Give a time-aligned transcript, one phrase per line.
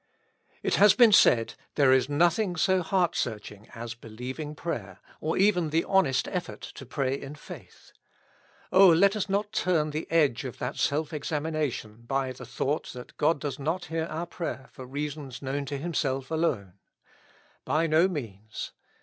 [0.63, 5.37] It has been said: There is nothing so heart search ing as believing prayer, or
[5.37, 7.91] even the honest effort to pray in faith.
[8.71, 13.15] O let us not turn the edge of that self examination by the thought that
[13.17, 16.79] God does not hear our prayer for reasons known to Himself alone.
[17.63, 18.71] By no means.